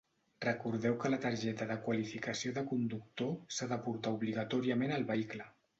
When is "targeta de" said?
1.25-1.77